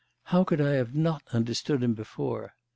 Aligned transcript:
How 0.23 0.43
could 0.43 0.59
I 0.59 0.71
have 0.71 0.95
not 0.95 1.21
understood 1.31 1.83
him 1.83 1.93
before? 1.93 2.55